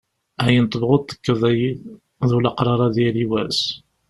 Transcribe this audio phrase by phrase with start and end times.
[0.45, 1.81] Ayen tebɣuḍ tekkeḍ ay iḍ,
[2.29, 3.61] d ulaqrar ad yali wass.